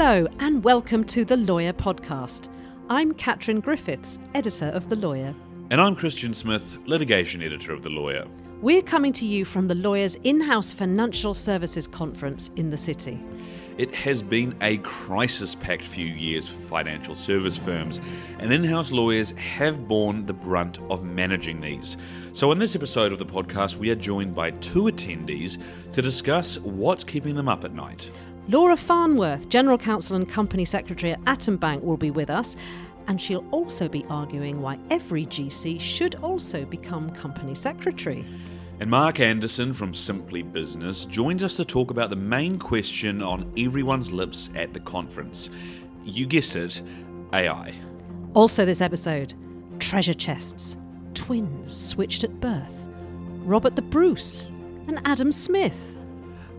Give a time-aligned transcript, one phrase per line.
[0.00, 2.46] Hello, and welcome to The Lawyer Podcast.
[2.88, 5.34] I'm Catrin Griffiths, editor of The Lawyer.
[5.70, 8.24] And I'm Christian Smith, litigation editor of The Lawyer.
[8.62, 13.18] We're coming to you from The Lawyer's in house financial services conference in the city.
[13.76, 18.00] It has been a crisis packed few years for financial service firms,
[18.38, 21.96] and in house lawyers have borne the brunt of managing these.
[22.34, 25.60] So, in this episode of the podcast, we are joined by two attendees
[25.90, 28.08] to discuss what's keeping them up at night.
[28.48, 32.56] Laura Farnworth, General Counsel and Company Secretary at Atom Bank, will be with us,
[33.06, 38.24] and she'll also be arguing why every GC should also become Company Secretary.
[38.80, 43.52] And Mark Anderson from Simply Business joins us to talk about the main question on
[43.58, 45.50] everyone's lips at the conference.
[46.04, 46.80] You guessed it,
[47.34, 47.74] AI.
[48.32, 49.34] Also, this episode
[49.78, 50.78] treasure chests,
[51.12, 52.88] twins switched at birth,
[53.40, 54.46] Robert the Bruce,
[54.86, 55.97] and Adam Smith.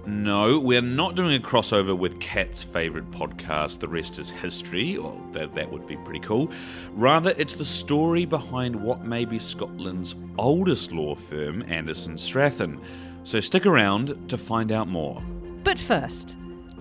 [0.06, 5.20] No, we're not doing a crossover with Kat's favourite podcast, The Rest is History, or
[5.34, 6.52] that, that would be pretty cool.
[6.94, 12.80] Rather, it's the story behind what may be Scotland's oldest law firm, Anderson Strathern.
[13.24, 15.22] So stick around to find out more.
[15.64, 16.38] But first,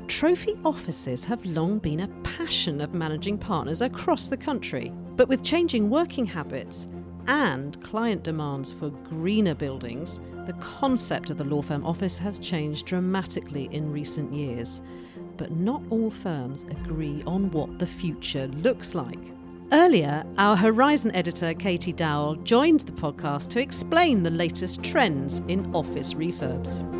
[0.06, 4.92] trophy offices have long been a passion of managing partners across the country.
[5.16, 6.88] But with changing working habits,
[7.28, 12.86] and client demands for greener buildings, the concept of the law firm office has changed
[12.86, 14.80] dramatically in recent years.
[15.36, 19.20] But not all firms agree on what the future looks like.
[19.70, 25.74] Earlier, our Horizon editor, Katy Dowell, joined the podcast to explain the latest trends in
[25.74, 26.97] office refurbs.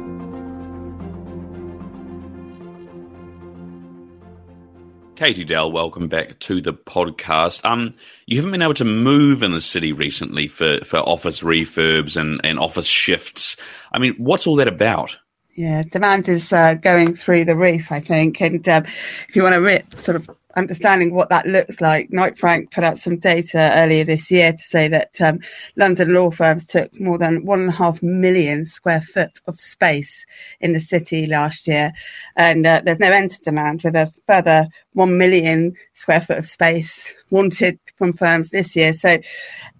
[5.19, 7.64] Katy Dowell, welcome back to the podcast.
[7.64, 7.92] Um,
[8.27, 12.41] you haven't been able to move in the city recently for, for office refurbs and,
[12.44, 13.56] and office shifts.
[13.92, 15.16] I mean, what's all that about?
[15.56, 18.41] Yeah, demand is uh, going through the roof, I think.
[18.41, 18.84] And um,
[19.28, 22.84] if you want to re- sort of understanding what that looks like, Knight Frank put
[22.84, 25.38] out some data earlier this year to say that um,
[25.76, 30.26] London law firms took more than one and a half million square foot of space
[30.60, 31.92] in the city last year.
[32.36, 36.47] And uh, there's no end to demand with a further 1 million square foot of
[36.47, 38.92] space wanted from firms this year.
[38.92, 39.18] So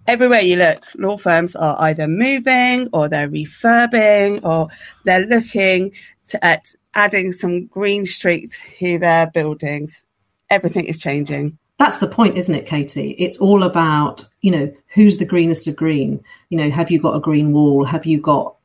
[0.07, 4.69] everywhere you look, law firms are either moving or they're refurbing or
[5.03, 5.91] they're looking
[6.29, 10.03] to, at adding some green street to their buildings
[10.49, 11.57] everything is changing.
[11.77, 13.11] That's the point, isn't it, Katy?
[13.11, 16.21] It's all about, you know, who's the greenest of green?
[16.49, 17.85] You know, have you got a green wall?
[17.85, 18.55] Have you got,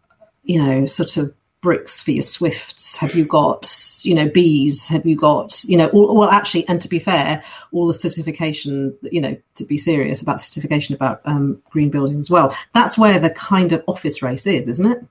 [0.43, 2.97] you know, sort of bricks for your swifts?
[2.97, 3.73] Have you got,
[4.03, 4.89] you know, bees?
[4.89, 8.97] Have you got, you know, all, well, actually, and to be fair, all the certification,
[9.03, 12.55] you know, to be serious about certification about um, green buildings as well.
[12.75, 15.05] That's where the kind of office race is, isn't it?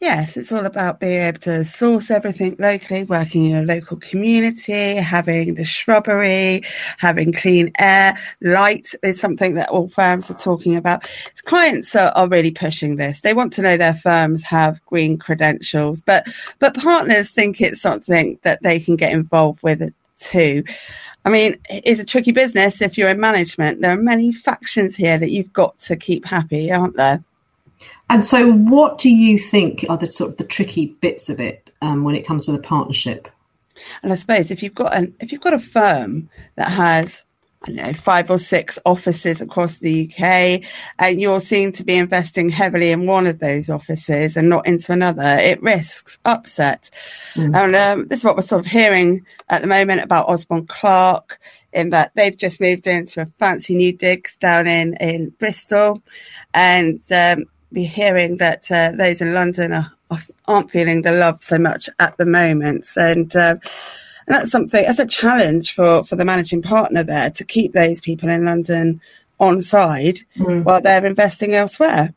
[0.00, 4.94] Yes, it's all about being able to source everything locally, working in a local community,
[4.94, 6.62] having the shrubbery,
[6.98, 8.18] having clean air.
[8.40, 11.08] Light is something that all firms are talking about.
[11.44, 13.20] Clients are, are really pushing this.
[13.20, 16.26] They want to know their firms have green credentials, but,
[16.58, 20.64] but partners think it's something that they can get involved with too.
[21.24, 23.82] I mean, it's a tricky business if you're in management.
[23.82, 27.22] There are many factions here that you've got to keep happy, aren't there?
[28.10, 31.70] And so, what do you think are the sort of the tricky bits of it
[31.80, 33.28] um, when it comes to the partnership?
[34.02, 37.22] And I suppose if you've got an if you've got a firm that has
[37.62, 40.62] I don't know five or six offices across the UK,
[40.98, 44.92] and you're seen to be investing heavily in one of those offices and not into
[44.92, 46.90] another, it risks upset.
[47.34, 47.56] Mm.
[47.56, 51.38] And um, this is what we're sort of hearing at the moment about Osborne Clarke,
[51.72, 56.02] in that they've just moved into a fancy new digs down in in Bristol,
[56.52, 59.92] and um, be hearing that uh, those in London are,
[60.46, 62.88] aren't feeling the love so much at the moment.
[62.96, 63.56] And, uh,
[64.26, 68.00] and that's something, that's a challenge for, for the managing partner there to keep those
[68.00, 69.00] people in London
[69.38, 70.62] on side mm.
[70.64, 72.12] while they're investing elsewhere.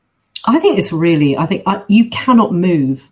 [0.45, 3.09] I think it's really, I think I, you cannot move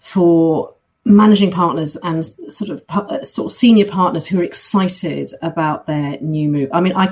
[0.00, 0.74] for
[1.06, 6.18] managing partners and sort of uh, sort of senior partners who are excited about their
[6.20, 6.68] new move.
[6.72, 7.10] I mean, I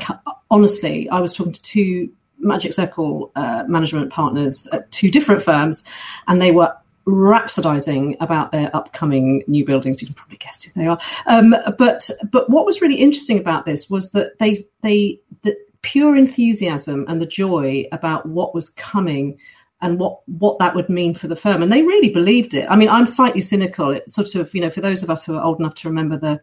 [0.51, 2.11] honestly, I was talking to two
[2.43, 5.83] Magic Circle uh, management partners at two different firms,
[6.29, 6.75] and they were
[7.07, 10.01] rhapsodizing about their upcoming new buildings.
[10.01, 10.99] You can probably guess who they are.
[11.27, 16.17] Um, but but what was really interesting about this was that they they the pure
[16.17, 19.39] enthusiasm and the joy about what was coming
[19.81, 22.67] and what what that would mean for the firm, and they really believed it.
[22.71, 23.91] I mean, I'm slightly cynical.
[23.91, 26.17] It's sort of you know for those of us who are old enough to remember
[26.17, 26.41] the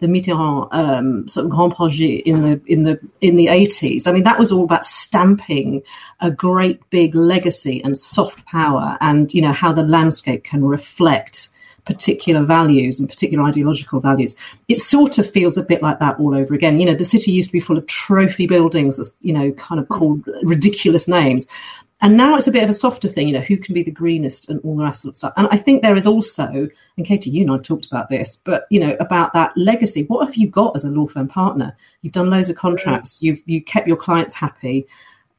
[0.00, 4.06] the Mitterrand um, sort of grand projet in the in the in the eighties.
[4.06, 5.82] I mean, that was all about stamping
[6.20, 11.48] a great big legacy and soft power, and you know how the landscape can reflect
[11.86, 14.34] particular values and particular ideological values.
[14.68, 16.80] It sort of feels a bit like that all over again.
[16.80, 19.88] You know, the city used to be full of trophy buildings, you know, kind of
[19.88, 21.46] called ridiculous names.
[22.02, 23.90] And now it's a bit of a softer thing, you know, who can be the
[23.90, 25.32] greenest and all the rest of stuff.
[25.36, 28.66] And I think there is also, and Katy, you and I talked about this, but
[28.70, 30.04] you know, about that legacy.
[30.04, 31.74] What have you got as a law firm partner?
[32.02, 33.22] You've done loads of contracts, mm.
[33.22, 34.86] you've you kept your clients happy.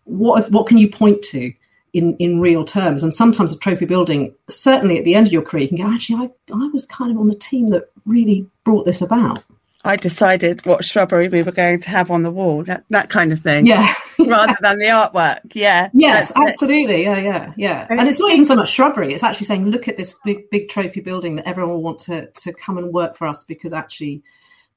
[0.05, 1.53] What what can you point to
[1.93, 3.03] in, in real terms?
[3.03, 5.93] And sometimes a trophy building, certainly at the end of your career, you can go,
[5.93, 9.43] actually, I, I was kind of on the team that really brought this about.
[9.87, 13.31] I decided what shrubbery we were going to have on the wall, that, that kind
[13.31, 13.65] of thing.
[13.65, 13.93] Yeah.
[14.19, 15.39] rather than the artwork.
[15.53, 15.89] Yeah.
[15.93, 17.03] Yes, absolutely.
[17.03, 17.87] Yeah, yeah, yeah.
[17.89, 19.13] And, and it's, it's not even so much shrubbery.
[19.13, 22.29] It's actually saying, look at this big, big trophy building that everyone will want to,
[22.29, 24.23] to come and work for us because actually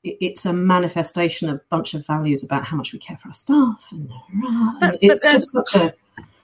[0.03, 3.35] it's a manifestation of a bunch of values about how much we care for our
[3.35, 3.81] staff.
[3.91, 4.11] And,
[4.81, 5.95] and it's just such a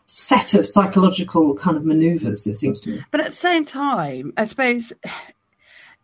[0.06, 3.04] set of psychological kind of maneuvers, it seems to me.
[3.10, 4.92] But at the same time, I suppose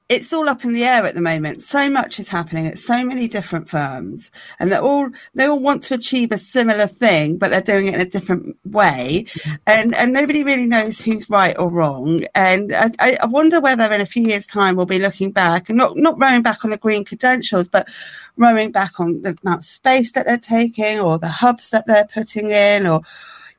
[0.09, 1.63] it's all up in the air at the moment.
[1.63, 5.85] So much is happening at so many different firms, and they all they all want
[5.85, 9.55] to achieve a similar thing, but they're doing it in a different way, mm-hmm.
[9.67, 12.25] and and nobody really knows who's right or wrong.
[12.35, 15.79] And I, I wonder whether in a few years' time we'll be looking back and
[15.79, 17.89] not not rowing back on the green credentials, but
[18.37, 22.09] rowing back on the amount of space that they're taking, or the hubs that they're
[22.13, 23.03] putting in, or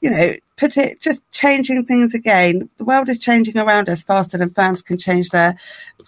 [0.04, 2.70] you know, put it just changing things again.
[2.78, 5.58] The world is changing around us faster than firms can change their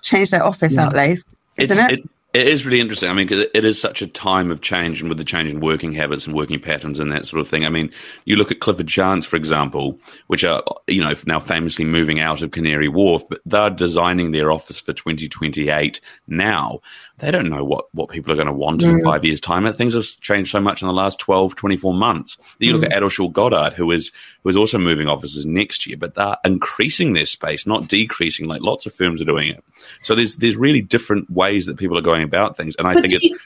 [0.01, 0.87] change their office yeah.
[0.87, 1.23] outlays,
[1.55, 1.99] isn't it's, it?
[1.99, 2.09] it?
[2.33, 3.09] It is really interesting.
[3.09, 5.61] I mean, because it is such a time of change and with the change in
[5.61, 7.65] working habits and working patterns and that sort of thing.
[7.65, 7.89] I mean,
[8.25, 9.97] you look at Clifford Chance, for example,
[10.27, 14.51] which are, you know, now famously moving out of Canary Wharf, but they're designing their
[14.51, 16.81] office for 2028 now
[17.19, 18.91] they don't know what, what people are going to want mm.
[18.91, 19.71] in five years' time.
[19.73, 22.37] Things have changed so much in the last 12, 24 months.
[22.59, 22.81] You mm.
[22.81, 24.11] look at Addleshaw Goddard, who is,
[24.43, 28.61] who is also moving offices next year, but they're increasing their space, not decreasing like
[28.61, 29.63] lots of firms are doing it.
[30.03, 32.75] So there's, there's really different ways that people are going about things.
[32.77, 33.25] And I but think it's.
[33.25, 33.37] You,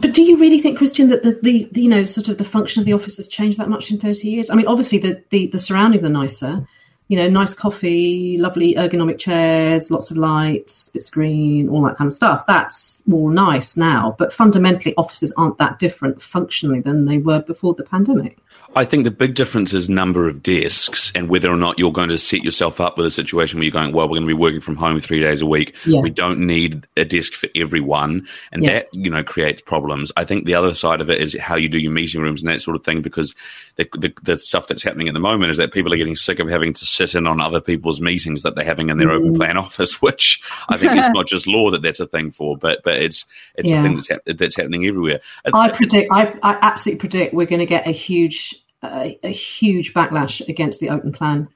[0.00, 2.44] but do you really think, Christian, that the, the, the, you know sort of the
[2.44, 4.48] function of the office has changed that much in thirty years?
[4.48, 6.68] I mean, obviously the the, the surroundings are nicer,
[7.08, 12.08] you know, nice coffee, lovely ergonomic chairs, lots of lights, bits green, all that kind
[12.08, 12.44] of stuff.
[12.46, 17.74] That's all nice now, but fundamentally, offices aren't that different functionally than they were before
[17.74, 18.38] the pandemic.
[18.76, 22.10] I think the big difference is number of desks and whether or not you're going
[22.10, 24.34] to set yourself up with a situation where you're going, well, we're going to be
[24.34, 25.74] working from home three days a week.
[25.86, 26.02] Yeah.
[26.02, 28.28] We don't need a desk for everyone.
[28.52, 28.72] And yeah.
[28.72, 30.12] that, you know, creates problems.
[30.18, 32.50] I think the other side of it is how you do your meeting rooms and
[32.50, 33.34] that sort of thing, because
[33.76, 36.38] the, the, the stuff that's happening at the moment is that people are getting sick
[36.38, 39.24] of having to sit in on other people's meetings that they're having in their mm-hmm.
[39.24, 42.58] open plan office, which I think is not just law that that's a thing for,
[42.58, 43.24] but, but it's,
[43.54, 43.80] it's yeah.
[43.80, 45.20] a thing that's, ha- that's happening everywhere.
[45.54, 49.94] I predict, I, I absolutely predict we're going to get a huge a, a huge
[49.94, 51.48] backlash against the open plan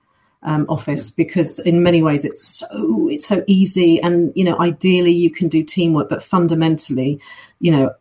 [0.43, 5.13] um, office because in many ways it's so it's so easy and you know ideally
[5.13, 7.21] you can do teamwork but fundamentally
[7.59, 7.95] you know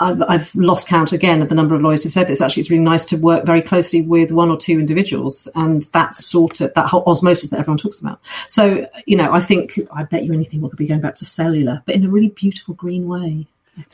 [0.00, 2.40] I've, I've, lost count again of the number of lawyers who've said this.
[2.40, 6.14] Actually, it's really nice to work very closely with one or two individuals, and that
[6.14, 8.20] sort of that whole osmosis that everyone talks about.
[8.46, 11.24] So, you know, I think I bet you anything we could be going back to
[11.24, 13.48] cellular, but in a really beautiful green way.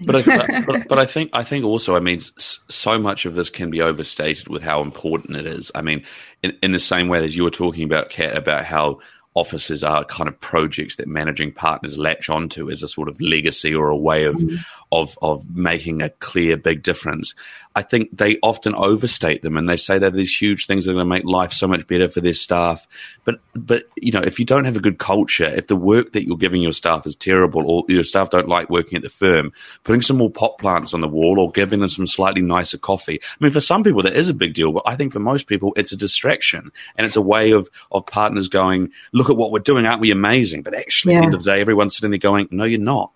[0.04, 3.50] But I, but, but, I think I think also I mean so much of this
[3.50, 5.70] can be overstated with how important it is.
[5.74, 6.04] I mean,
[6.42, 9.00] in, in the same way as you were talking about Kat about how
[9.34, 13.72] offices are kind of projects that managing partners latch onto as a sort of legacy
[13.72, 14.56] or a way of mm-hmm.
[14.92, 17.34] Of of making a clear big difference.
[17.76, 20.94] I think they often overstate them and they say they're these huge things that are
[20.94, 22.86] going to make life so much better for their staff.
[23.24, 26.26] But but you know, if you don't have a good culture, if the work that
[26.26, 29.52] you're giving your staff is terrible, or your staff don't like working at the firm,
[29.84, 33.20] putting some more pot plants on the wall or giving them some slightly nicer coffee.
[33.22, 35.46] I mean, for some people that is a big deal, but I think for most
[35.46, 39.52] people it's a distraction and it's a way of of partners going, look at what
[39.52, 40.62] we're doing, aren't we amazing?
[40.62, 41.18] But actually, yeah.
[41.18, 43.12] at the end of the day, everyone's sitting there going, no, you're not.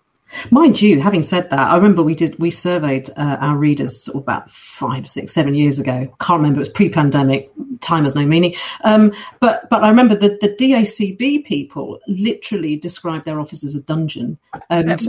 [0.51, 4.17] Mind you, having said that, I remember we did we surveyed uh, our readers sort
[4.17, 6.13] of about five, six, seven years ago.
[6.19, 7.51] Can't remember; it was pre-pandemic.
[7.81, 8.55] Time has no meaning.
[8.83, 13.81] Um, but but I remember the the DACB people literally described their office as a
[13.81, 14.37] dungeon,
[14.69, 15.01] and that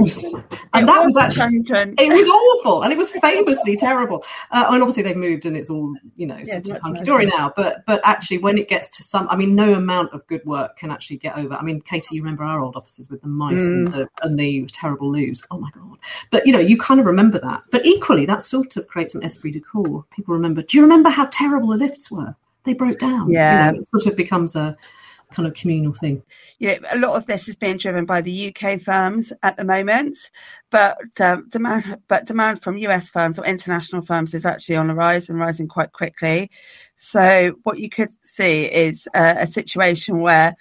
[0.00, 0.34] was
[0.72, 1.62] and that was actually
[1.98, 4.24] it was awful, and it was famously terrible.
[4.50, 7.26] Uh, and obviously they've moved, and it's all you know yeah, sort of hunky dory
[7.26, 7.52] now.
[7.54, 10.78] But but actually, when it gets to some, I mean, no amount of good work
[10.78, 11.54] can actually get over.
[11.54, 13.86] I mean, Katy, you remember our old offices with the mice mm.
[13.86, 15.42] and the, and the terrible loos.
[15.50, 15.98] Oh my god!
[16.30, 17.62] But you know, you kind of remember that.
[17.70, 20.04] But equally, that sort of creates an esprit de corps.
[20.10, 20.62] People remember.
[20.62, 22.34] Do you remember how terrible the lifts were?
[22.64, 23.30] They broke down.
[23.30, 24.76] Yeah, you know, it sort of becomes a
[25.32, 26.22] kind of communal thing.
[26.58, 30.16] Yeah, a lot of this is being driven by the UK firms at the moment,
[30.70, 34.94] but um, demand, but demand from US firms or international firms is actually on the
[34.94, 36.50] rise and rising quite quickly.
[36.96, 40.54] So what you could see is a situation where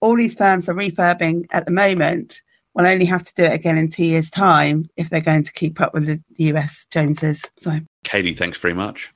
[0.00, 2.42] all these firms are refurbing at the moment
[2.74, 5.52] will only have to do it again in two years' time if they're going to
[5.52, 7.42] keep up with the, the US Joneses.
[7.60, 9.12] So, Katy, thanks very much.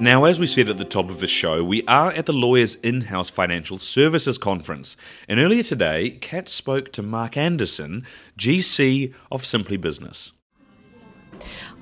[0.00, 2.74] Now, as we said at the top of the show, we are at the Lawyers
[2.76, 4.96] In House Financial Services Conference.
[5.28, 8.04] And earlier today, Kat spoke to Mark Anderson,
[8.36, 10.32] GC of Simply Business.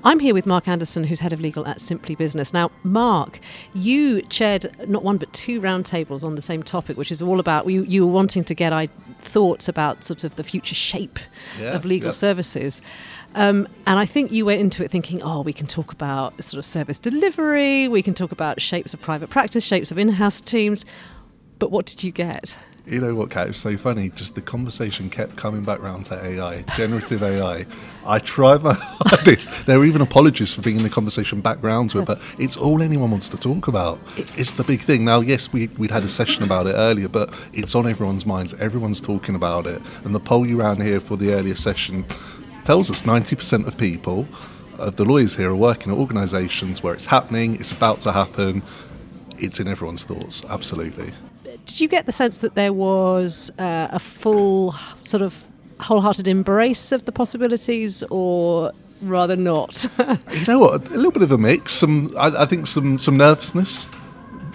[0.03, 2.53] I'm here with Mark Anderson, who's head of legal at Simply Business.
[2.53, 3.39] Now, Mark,
[3.73, 7.69] you chaired not one but two roundtables on the same topic, which is all about
[7.69, 8.87] you, you were wanting to get I,
[9.21, 11.19] thoughts about sort of the future shape
[11.59, 12.13] yeah, of legal yeah.
[12.13, 12.81] services.
[13.35, 16.59] Um, and I think you went into it thinking, oh, we can talk about sort
[16.59, 20.41] of service delivery, we can talk about shapes of private practice, shapes of in house
[20.41, 20.85] teams.
[21.59, 22.57] But what did you get?
[22.85, 23.47] You know what, Kat?
[23.47, 24.09] It's so funny.
[24.09, 27.65] Just the conversation kept coming back round to AI, generative AI.
[28.05, 29.65] I try my hardest.
[29.65, 32.81] There are even apologies for bringing the conversation back round to it, but it's all
[32.81, 34.01] anyone wants to talk about.
[34.35, 35.05] It's the big thing.
[35.05, 38.53] Now, yes, we, we'd had a session about it earlier, but it's on everyone's minds.
[38.55, 39.81] Everyone's talking about it.
[40.03, 42.05] And the poll you ran here for the earlier session
[42.65, 44.27] tells us 90% of people,
[44.77, 48.61] of the lawyers here, are working at organisations where it's happening, it's about to happen,
[49.37, 50.43] it's in everyone's thoughts.
[50.49, 51.13] Absolutely
[51.65, 55.45] did you get the sense that there was uh, a full sort of
[55.79, 59.85] wholehearted embrace of the possibilities, or rather not?
[60.31, 60.87] you know what?
[60.87, 61.73] A little bit of a mix.
[61.73, 63.87] Some, I, I think, some some nervousness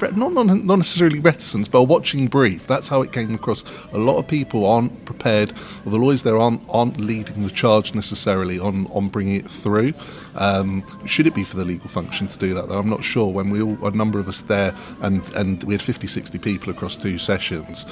[0.00, 2.67] not, not, necessarily reticence, but watching brief.
[2.67, 3.64] That's how it came across.
[3.93, 5.52] A lot of people aren't prepared,
[5.85, 9.95] or the lawyers there aren't aren't leading the charge necessarily on on bringing it through.
[10.37, 12.69] Um, should it be for the legal function to do that?
[12.69, 13.33] Though I'm not sure.
[13.33, 16.71] When we all a number of us there, and and we had 50, 60 people
[16.71, 17.87] across two sessions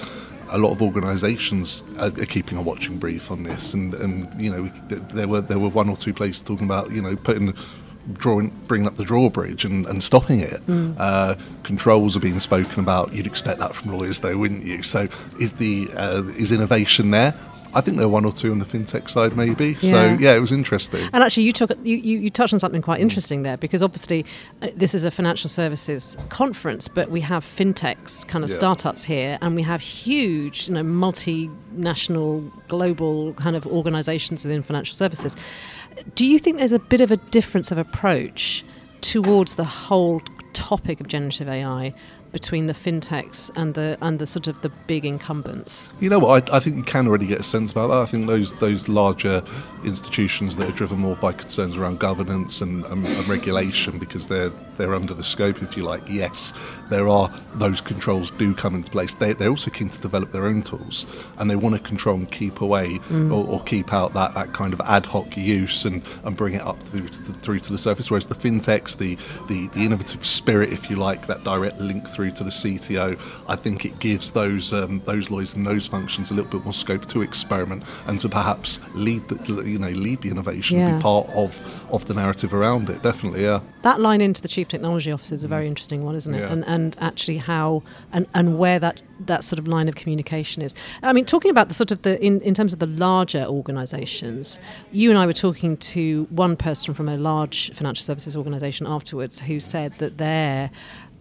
[0.51, 4.51] a lot of organisations are, are, keeping a watching brief on this, and, and you
[4.51, 7.53] know there were there were one or two places talking about you know putting
[8.13, 10.61] drawing, bringing up the drawbridge and, and stopping it.
[10.67, 10.95] Mm.
[10.99, 13.13] Uh, controls are being spoken about.
[13.13, 14.83] You'd expect that from lawyers, though, wouldn't you?
[14.83, 15.09] So,
[15.41, 17.35] is the uh, is innovation there?
[17.77, 19.77] I think there are one or two on the fintech side, maybe.
[19.81, 19.91] Yeah.
[19.91, 21.09] So yeah, it was interesting.
[21.13, 24.25] And actually, you took you, you, you touched on something quite interesting there because obviously
[24.63, 28.57] uh, this is a financial services conference, but we have fintechs, kind of yeah.
[28.57, 34.95] startups here, and we have huge, you know, multinational, global kind of organisations within financial
[34.95, 35.37] services.
[36.15, 38.65] Do you think there's a bit of a difference of approach
[39.01, 40.21] towards the whole
[40.53, 41.95] topic of generative AI
[42.33, 45.89] between the fintechs and the and the sort of the big incumbents?
[46.01, 46.51] You know what?
[46.51, 47.99] I, I, think you can already get a sense about that.
[47.99, 49.43] I think those those larger
[49.85, 54.51] institutions that are driven more by concerns around governance and, and, and regulation because they're
[54.77, 56.03] they're under the scope, if you like.
[56.09, 56.53] Yes,
[56.91, 59.15] there are those controls do come into place.
[59.15, 61.07] They, they're also keen to develop their own tools
[61.39, 63.33] and they want to control and keep away mm.
[63.33, 66.63] or, or, keep out that, that kind of ad hoc use and, and bring it
[66.63, 68.11] up through to, the, through to the surface.
[68.11, 69.17] Whereas the fintechs, the,
[69.49, 73.57] the, the innovative spirit, if you like, that direct link through to the CTO, I
[73.57, 77.05] think it gives those um, those lawyers and those functions a little bit more scope
[77.07, 80.97] to experiment and to perhaps lead the you know lead the innovation, yeah.
[80.97, 81.61] be part of
[81.93, 83.03] of the narrative around it.
[83.03, 83.61] Definitely, yeah.
[83.83, 85.69] That line into the chief technology officer is a very mm.
[85.69, 86.41] interesting one, isn't it?
[86.41, 86.53] Yeah.
[86.53, 87.83] And and actually how
[88.13, 90.75] and, and where that that sort of line of communication is.
[91.03, 94.59] I mean, talking about the sort of the in, in terms of the larger organisations,
[94.93, 99.41] you and I were talking to one person from a large financial services organisation afterwards
[99.41, 100.71] who said that their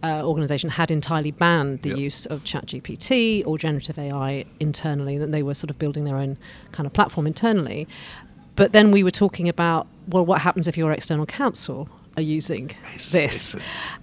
[0.06, 1.98] uh, organisation had entirely banned the yep.
[1.98, 6.38] use of ChatGPT or generative AI internally, that they were sort of building their own
[6.72, 7.88] kind of platform internally.
[8.54, 11.88] But then we were talking about, well, what happens if you're external counsel?
[12.16, 13.54] are using it's, this.
[13.54, 13.60] It's a,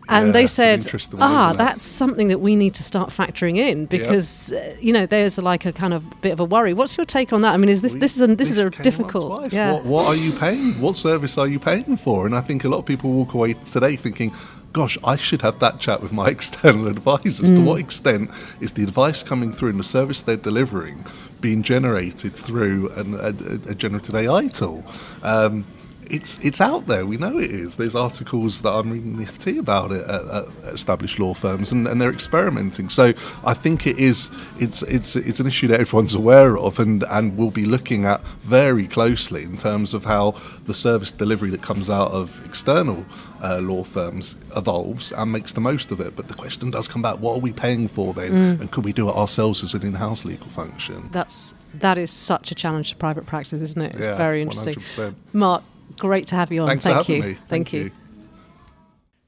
[0.10, 0.86] and yeah, they said,
[1.20, 4.76] ah, that's something that we need to start factoring in because, yep.
[4.76, 6.74] uh, you know, there's like a kind of bit of a worry.
[6.74, 7.54] What's your take on that?
[7.54, 9.52] I mean, is this, this is a, this, this is a difficult.
[9.52, 9.74] Yeah.
[9.74, 10.80] What, what are you paying?
[10.80, 12.26] What service are you paying for?
[12.26, 14.34] And I think a lot of people walk away today thinking,
[14.74, 17.52] gosh, I should have that chat with my external advisors.
[17.52, 17.56] Mm.
[17.56, 21.06] To what extent is the advice coming through and the service they're delivering
[21.40, 24.84] being generated through an, a, a, generative AI tool?
[25.22, 25.66] Um,
[26.14, 27.08] it's it's out there.
[27.08, 27.76] We know it is.
[27.78, 31.88] There's articles that I'm reading the FT about it at, at established law firms, and,
[31.88, 32.90] and, they're experimenting.
[32.90, 34.30] So I think it is.
[34.60, 38.24] It's it's it's an issue that everyone's aware of, and and we'll be looking at
[38.44, 40.36] very closely in terms of how
[40.68, 43.06] the service delivery that comes out of external
[43.42, 46.16] uh, law firms evolves and makes the most of it.
[46.16, 48.62] But the question does come back: What are we paying for then, mm.
[48.62, 51.10] and could we do it ourselves as an in-house legal function?
[51.12, 53.96] That's that is such a challenge to private practice, isn't it?
[53.96, 54.76] It's yeah, very interesting.
[54.76, 55.16] 100%.
[55.34, 55.64] Mark,
[55.98, 56.68] Great to have you on.
[56.68, 57.22] Thanks Thank you.
[57.22, 57.84] Thank, Thank, you.
[57.86, 57.92] you.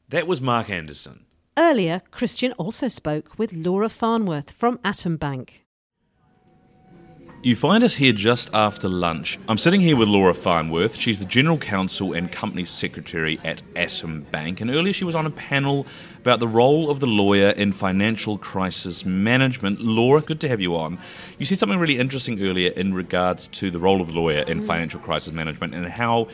[0.10, 1.26] That was Mark Anderson.
[1.58, 5.66] Earlier, Christian also spoke with Laura Farnworth from Atom Bank.
[7.46, 9.38] You find us here just after lunch.
[9.48, 10.96] I'm sitting here with Laura Farnworth.
[10.96, 15.28] She's the General Counsel and Company Secretary at Atom Bank, and earlier she was on
[15.28, 15.86] a panel
[16.22, 19.80] about the role of the lawyer in financial crisis management.
[19.80, 20.98] Laura, good to have you on.
[21.38, 24.66] You said something really interesting earlier in regards to the role of the lawyer in
[24.66, 26.30] financial crisis management and how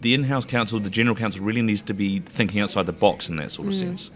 [0.00, 3.36] the in-house counsel, the general counsel, really needs to be thinking outside the box in
[3.36, 3.78] that sort of mm.
[3.78, 4.10] sense.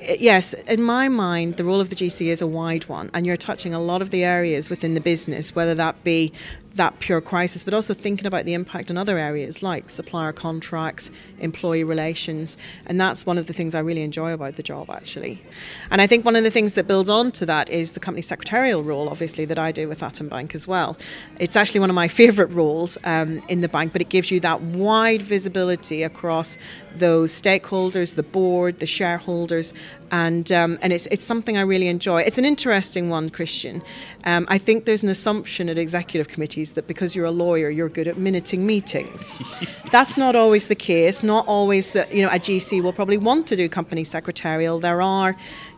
[0.00, 3.36] Yes, in my mind, the role of the GC is a wide one, and you're
[3.36, 6.32] touching a lot of the areas within the business, whether that be
[6.74, 11.10] that pure crisis, but also thinking about the impact on other areas like supplier contracts,
[11.40, 12.56] employee relations.
[12.86, 15.42] And that's one of the things I really enjoy about the job, actually.
[15.90, 18.22] And I think one of the things that builds on to that is the company
[18.22, 20.96] secretarial role, obviously, that I do with Atom Bank as well.
[21.38, 24.40] It's actually one of my favourite roles um, in the bank, but it gives you
[24.40, 26.56] that wide visibility across
[26.94, 29.74] those stakeholders, the board, the shareholders,
[30.10, 32.22] and um, and it's it's something I really enjoy.
[32.22, 33.82] It's an interesting one, Christian.
[34.24, 37.88] Um, I think there's an assumption at executive committees that because you're a lawyer, you're
[37.88, 39.34] good at minuting meetings.
[39.92, 41.22] That's not always the case.
[41.22, 44.80] Not always that you know a GC will probably want to do company secretarial.
[44.80, 45.36] There are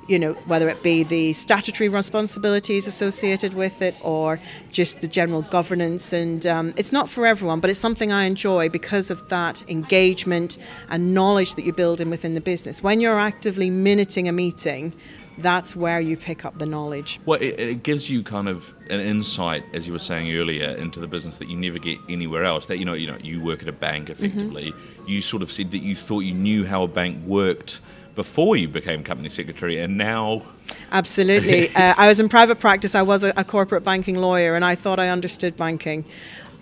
[0.09, 4.41] you know, whether it be the statutory responsibilities associated with it or
[4.71, 6.13] just the general governance.
[6.13, 10.59] And um, it's not for everyone, but it's something I enjoy because of that engagement
[10.89, 12.83] and knowledge that you build in within the business.
[12.83, 14.93] When you're actively minuting a meeting,
[15.39, 17.21] that's where you pick up the knowledge.
[17.25, 21.01] Well, it, it, gives you kind of an insight, as you were saying earlier, into
[21.01, 22.67] the business that you never get anywhere else.
[22.67, 24.73] That you know, you know, you work at a bank effectively.
[24.73, 25.09] Mm-hmm.
[25.09, 27.81] You sort of said that you thought you knew how a bank worked
[28.15, 30.43] before you became company secretary, and now.
[30.91, 31.69] Absolutely.
[31.77, 32.95] uh, I was in private practice.
[32.95, 36.05] I was a, a corporate banking lawyer, and I thought I understood banking.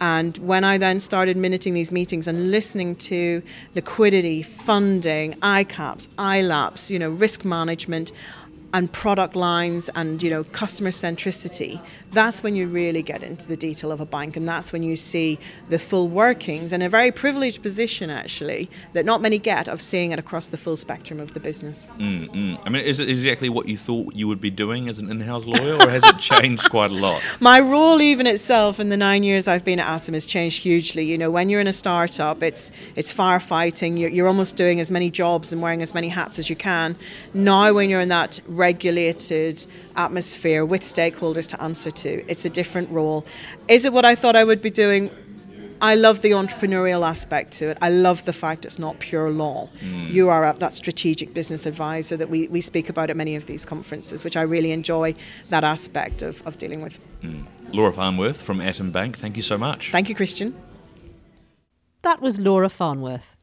[0.01, 3.43] And when I then started minuting these meetings and listening to
[3.75, 8.11] liquidity, funding, ICAAPs, ILAAPs, you know, risk management,
[8.73, 11.81] and product lines and you know customer centricity
[12.13, 14.97] that's when you really get into the detail of a bank and that's when you
[14.97, 19.81] see the full workings and a very privileged position actually that not many get of
[19.81, 21.87] seeing it across the full spectrum of the business.
[21.99, 22.57] Mm-hmm.
[22.65, 25.47] i mean is it exactly what you thought you would be doing as an in-house
[25.47, 27.23] lawyer or has it changed quite a lot?
[27.41, 31.05] My role even itself in the nine years i've been at atom has changed hugely.
[31.05, 33.99] You know when you're in a startup it's it's firefighting.
[33.99, 36.97] You're, you're almost doing as many jobs and wearing as many hats as you can.
[37.35, 42.11] Now when you're in that regulated atmosphere with stakeholders to answer to.
[42.31, 43.25] It's a different role.
[43.67, 45.11] Is it what I thought I would be doing?
[45.83, 47.79] I love the entrepreneurial aspect to it.
[47.81, 49.71] I love the fact it's not pure law.
[49.81, 50.11] Mm.
[50.11, 53.65] You are that strategic business advisor that we, we speak about at many of these
[53.65, 55.15] conferences, which I really enjoy
[55.49, 56.99] that aspect of, of dealing with.
[57.23, 57.47] Mm.
[57.73, 59.91] Laura Farnworth from Atom Bank, thank you so much.
[59.91, 60.55] Thank you, Christian.
[62.03, 63.37] That was Laura Farnworth.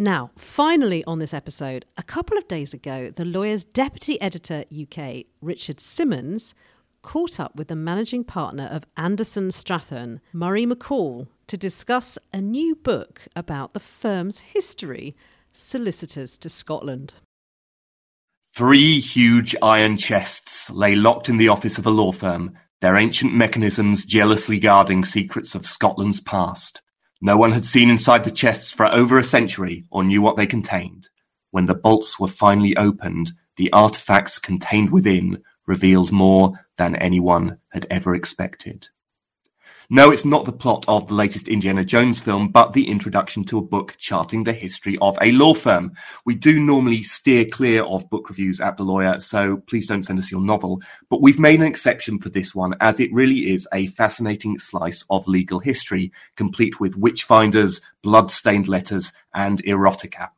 [0.00, 5.24] Now, finally, on this episode, a couple of days ago, the lawyer's deputy editor UK,
[5.42, 6.54] Richard Simmons,
[7.02, 12.76] caught up with the managing partner of Anderson Strathern, Murray McCall, to discuss a new
[12.76, 15.16] book about the firm's history,
[15.50, 17.14] Solicitors to Scotland.
[18.54, 23.34] Three huge iron chests lay locked in the office of a law firm, their ancient
[23.34, 26.82] mechanisms jealously guarding secrets of Scotland's past.
[27.20, 30.46] No one had seen inside the chests for over a century or knew what they
[30.46, 31.08] contained.
[31.50, 37.86] When the bolts were finally opened, the artifacts contained within revealed more than anyone had
[37.90, 38.88] ever expected.
[39.90, 43.56] No, it's not the plot of the latest Indiana Jones film, but the introduction to
[43.56, 45.94] a book charting the history of a law firm.
[46.26, 50.18] We do normally steer clear of book reviews at The Lawyer, so please don't send
[50.18, 50.82] us your novel.
[51.08, 55.06] But we've made an exception for this one, as it really is a fascinating slice
[55.08, 60.28] of legal history, complete with witch-finders, blood-stained letters, and erotica.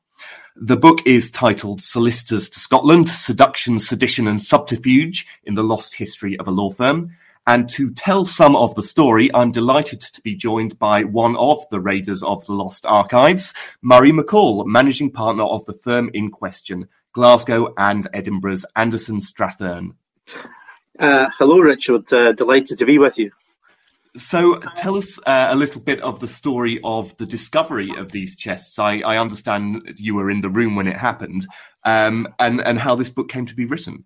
[0.54, 6.38] The book is titled Solicitors to Scotland Seduction, Sedition, and Subterfuge in the Lost History
[6.38, 7.16] of a Law Firm.
[7.50, 11.68] And to tell some of the story, I'm delighted to be joined by one of
[11.72, 16.86] the Raiders of the Lost Archives, Murray McCall, managing partner of the firm in question,
[17.12, 19.96] Glasgow and Edinburgh's Anderson Strathern.
[20.96, 22.12] Uh, hello, Richard.
[22.12, 23.32] Uh, delighted to be with you.
[24.16, 28.36] So, tell us uh, a little bit of the story of the discovery of these
[28.36, 28.78] chests.
[28.78, 31.48] I, I understand you were in the room when it happened,
[31.84, 34.04] um, and and how this book came to be written.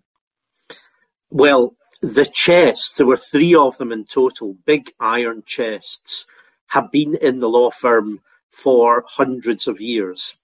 [1.29, 1.75] Well,
[2.13, 6.25] the chests, there were three of them in total, big iron chests,
[6.67, 10.37] have been in the law firm for hundreds of years.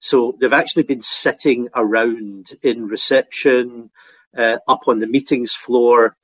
[0.00, 3.90] So they've actually been sitting around in reception,
[4.36, 6.16] uh, up on the meetings floor.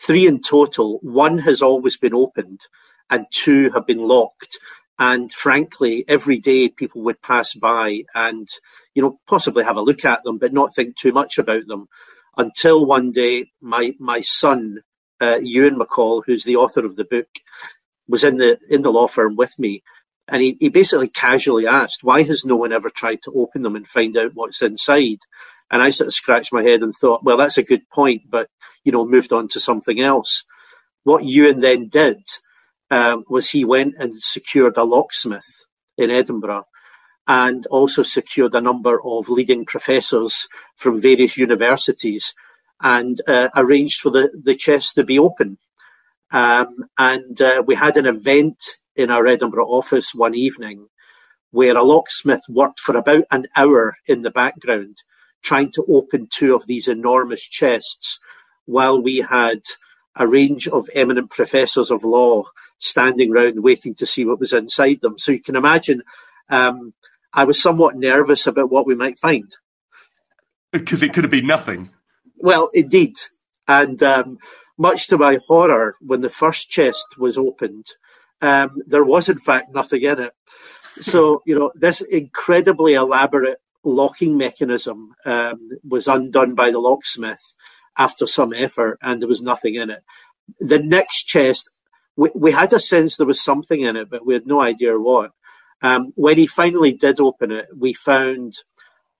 [0.00, 0.98] Three in total.
[1.02, 2.60] One has always been opened,
[3.08, 4.58] and two have been locked.
[4.98, 8.48] And frankly, every day people would pass by and,
[8.94, 11.88] you know, possibly have a look at them, but not think too much about them
[12.38, 14.80] until one day my my son
[15.20, 17.28] uh, Ewan McCall, who's the author of the book,
[18.08, 19.82] was in the in the law firm with me,
[20.28, 23.76] and he, he basically casually asked, "Why has no one ever tried to open them
[23.76, 25.18] and find out what's inside?"
[25.70, 28.48] And I sort of scratched my head and thought, "Well, that's a good point," but
[28.84, 30.44] you know, moved on to something else.
[31.04, 32.18] What Ewan then did
[32.90, 35.44] um, was he went and secured a locksmith
[35.98, 36.64] in Edinburgh
[37.26, 42.34] and also secured a number of leading professors from various universities
[42.82, 45.56] and uh, arranged for the, the chest to be open.
[46.30, 48.58] Um, and uh, we had an event
[48.96, 50.88] in our Edinburgh office one evening
[51.50, 54.96] where a locksmith worked for about an hour in the background
[55.42, 58.18] trying to open two of these enormous chests
[58.64, 59.60] while we had
[60.16, 62.42] a range of eminent professors of law
[62.78, 65.18] standing round waiting to see what was inside them.
[65.18, 66.02] So you can imagine
[66.48, 66.92] um,
[67.34, 69.52] I was somewhat nervous about what we might find.
[70.72, 71.90] Because it could have been nothing.
[72.36, 73.16] Well, indeed.
[73.66, 74.38] And um,
[74.78, 77.86] much to my horror, when the first chest was opened,
[78.40, 80.32] um, there was in fact nothing in it.
[81.00, 87.42] So, you know, this incredibly elaborate locking mechanism um, was undone by the locksmith
[87.96, 90.02] after some effort, and there was nothing in it.
[90.60, 91.70] The next chest,
[92.16, 94.98] we, we had a sense there was something in it, but we had no idea
[94.98, 95.30] what.
[95.84, 98.54] Um, when he finally did open it, we found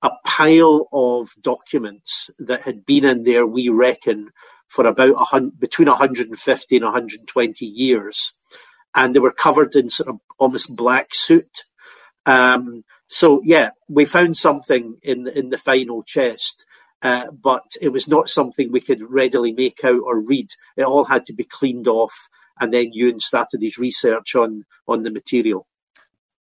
[0.01, 4.31] a pile of documents that had been in there, we reckon,
[4.67, 8.43] for about a hundred, between 150 and 120 years.
[8.95, 11.65] And they were covered in sort of almost black soot.
[12.25, 16.65] Um, so yeah, we found something in in the final chest,
[17.03, 20.49] uh, but it was not something we could readily make out or read.
[20.79, 22.15] It all had to be cleaned off,
[22.59, 25.67] and then Ewan started his research on on the material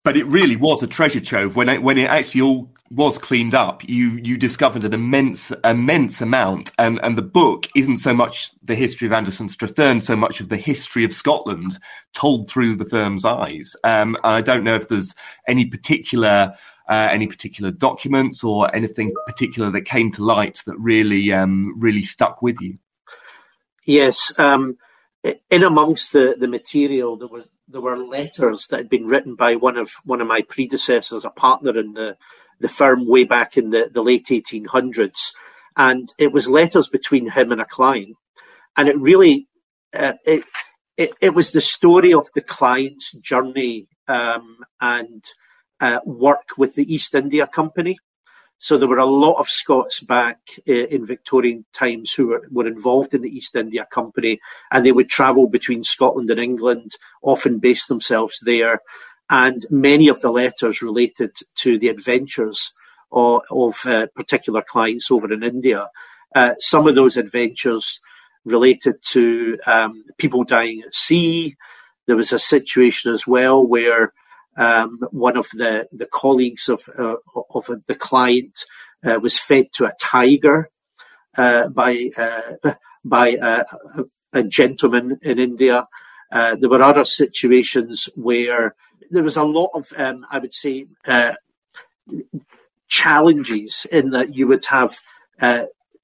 [0.04, 3.54] but it really was a treasure trove when it, when it actually all was cleaned
[3.54, 3.82] up.
[3.88, 8.74] You you discovered an immense immense amount, and and the book isn't so much the
[8.74, 11.78] history of Anderson strathern so much of the history of Scotland
[12.12, 13.74] told through the firm's eyes.
[13.82, 15.14] Um, and I don't know if there's
[15.48, 16.54] any particular.
[16.86, 22.02] Uh, any particular documents or anything particular that came to light that really um, really
[22.02, 22.76] stuck with you?
[23.86, 24.76] Yes, um,
[25.50, 29.57] in amongst the, the material, that were there were letters that had been written by
[29.57, 32.16] one of one of my predecessors, a partner in the
[32.61, 35.33] the firm way back in the, the late 1800s,
[35.77, 38.16] and it was letters between him and a client,
[38.77, 39.48] and it really
[39.92, 40.44] uh, it,
[40.96, 45.24] it it was the story of the client's journey um, and
[45.81, 47.98] uh, work with the East India Company.
[48.58, 50.38] So there were a lot of Scots back
[50.68, 54.40] uh, in Victorian times who were, were involved in the East India Company,
[54.70, 58.80] and they would travel between Scotland and England, often base themselves there.
[59.28, 62.72] And many of the letters related to the adventures
[63.12, 65.88] of, of uh, particular clients over in India.
[66.34, 68.00] Uh, some of those adventures
[68.44, 71.56] related to um, people dying at sea.
[72.06, 74.12] There was a situation as well where
[74.56, 77.16] um, one of the, the colleagues of, uh,
[77.54, 78.64] of the client
[79.04, 80.70] uh, was fed to a tiger
[81.36, 82.72] uh, by, uh,
[83.04, 83.64] by a,
[84.32, 85.86] a, gentleman in India.
[86.30, 88.74] Uh, there were other situations where
[89.10, 91.34] there was a lot of, um, I would say, uh,
[92.88, 94.98] challenges in that you would have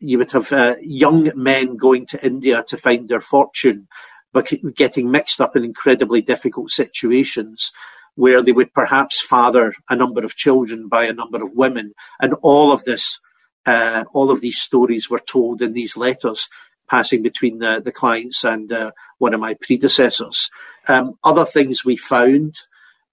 [0.02, 3.86] you would have young men going to India to find their fortune,
[4.32, 7.70] but getting mixed up in incredibly difficult situations
[8.14, 11.92] where they would perhaps father a number of children by a number of women.
[12.20, 13.20] And all of this,
[13.66, 16.48] uh, all of these stories were told in these letters
[16.88, 20.50] passing between the, the clients and uh, one of my predecessors.
[20.88, 22.56] Um, other things we found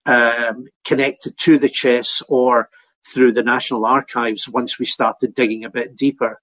[0.05, 2.69] um, connected to the chess or
[3.05, 6.41] through the National Archives once we started digging a bit deeper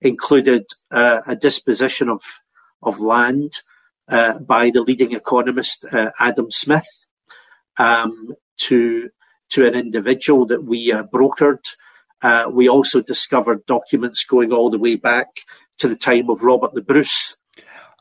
[0.00, 2.20] included uh, a disposition of,
[2.82, 3.52] of land
[4.08, 7.03] uh, by the leading economist uh, Adam Smith
[7.78, 9.10] um, to
[9.50, 11.64] to an individual that we uh, brokered.
[12.22, 15.28] Uh, we also discovered documents going all the way back
[15.78, 17.36] to the time of Robert the Bruce.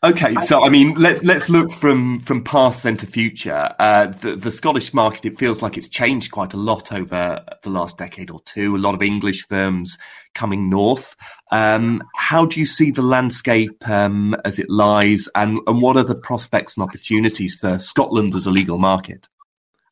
[0.04, 3.74] Okay, so I mean, let's let's look from from past then to future.
[3.80, 7.70] Uh, the the Scottish market, it feels like it's changed quite a lot over the
[7.70, 8.76] last decade or two.
[8.76, 9.98] A lot of English firms
[10.36, 11.16] coming north.
[11.52, 16.04] Um, how do you see the landscape um, as it lies, and and what are
[16.04, 19.30] the prospects and opportunities for Scotland as a legal market?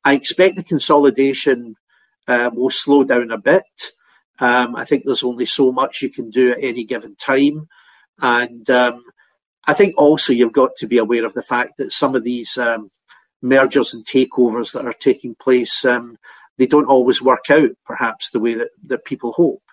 [0.04, 1.76] I expect the consolidation
[2.28, 3.64] uh, will slow down a bit.
[4.40, 7.68] Um, I think there's only so much you can do at any given time.
[8.20, 9.04] And um,
[9.66, 12.58] I think also you've got to be aware of the fact that some of these
[12.58, 12.90] um,
[13.42, 16.18] mergers and takeovers that are taking place, um,
[16.58, 19.64] they don't always work out perhaps the way that, that people hope.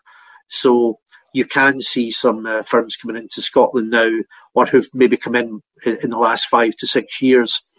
[0.49, 0.99] So
[1.33, 4.11] you can see some uh, firms coming into Scotland now,
[4.55, 7.71] or who've maybe come in in the last five to six years,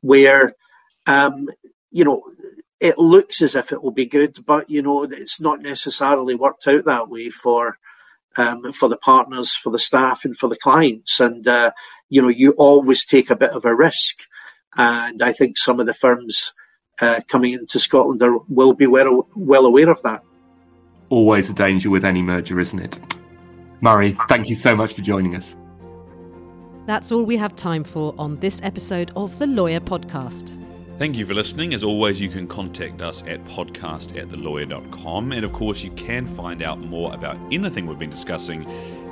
[0.00, 0.52] where
[1.06, 1.48] um,
[1.90, 2.22] you know
[2.80, 6.66] it looks as if it will be good, but you know it's not necessarily worked
[6.66, 7.78] out that way for
[8.36, 11.20] um, for the partners, for the staff, and for the clients.
[11.20, 11.72] And uh,
[12.08, 14.20] you know, you always take a bit of a risk,
[14.76, 16.52] and I think some of the firms
[17.00, 20.22] uh, coming into Scotland are, will be well well aware of that.
[21.10, 22.98] Always a danger with any merger, isn't it?
[23.80, 25.56] Murray, thank you so much for joining us.
[26.86, 30.58] That's all we have time for on this episode of the Lawyer Podcast.
[30.98, 31.74] Thank you for listening.
[31.74, 35.30] As always, you can contact us at podcast at thelawyer.com.
[35.30, 38.64] And of course, you can find out more about anything we've been discussing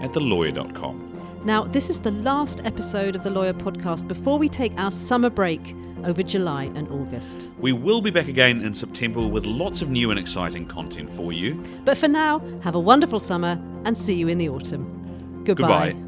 [0.03, 1.42] at thelawyer.com.
[1.44, 5.31] Now, this is the last episode of the Lawyer Podcast before we take our summer
[5.31, 7.51] break over July and August.
[7.61, 11.33] We will be back again in September with lots of new and exciting content for
[11.33, 11.62] you.
[11.85, 15.44] But for now, have a wonderful summer and see you in the autumn.
[15.44, 15.92] Goodbye.
[15.92, 16.06] Goodbye.